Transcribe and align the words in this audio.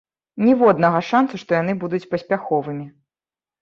Ніводнага 0.45 1.03
шанцу, 1.11 1.35
што 1.43 1.51
яны 1.61 1.79
будуць 1.87 2.03
паспяховымі! 2.17 2.93